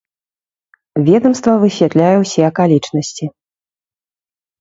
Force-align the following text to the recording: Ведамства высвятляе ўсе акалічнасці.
Ведамства 1.09 1.53
высвятляе 1.63 2.15
ўсе 2.23 2.41
акалічнасці. 2.51 3.25